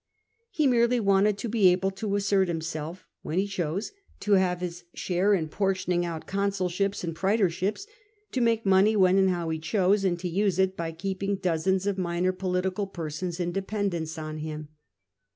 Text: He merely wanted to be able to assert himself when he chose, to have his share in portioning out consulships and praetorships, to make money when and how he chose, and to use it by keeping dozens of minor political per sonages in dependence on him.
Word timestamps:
He 0.49 0.65
merely 0.65 0.99
wanted 0.99 1.37
to 1.37 1.47
be 1.47 1.67
able 1.67 1.91
to 1.91 2.15
assert 2.15 2.47
himself 2.47 3.05
when 3.21 3.37
he 3.37 3.45
chose, 3.45 3.91
to 4.21 4.31
have 4.31 4.59
his 4.61 4.83
share 4.95 5.35
in 5.35 5.47
portioning 5.47 6.03
out 6.05 6.25
consulships 6.25 7.03
and 7.03 7.15
praetorships, 7.15 7.85
to 8.31 8.41
make 8.41 8.65
money 8.65 8.95
when 8.95 9.19
and 9.19 9.29
how 9.29 9.49
he 9.49 9.59
chose, 9.59 10.03
and 10.03 10.17
to 10.17 10.27
use 10.27 10.57
it 10.57 10.75
by 10.75 10.91
keeping 10.91 11.35
dozens 11.35 11.85
of 11.85 11.99
minor 11.99 12.31
political 12.31 12.87
per 12.87 13.11
sonages 13.11 13.39
in 13.39 13.51
dependence 13.51 14.17
on 14.17 14.39
him. 14.39 14.69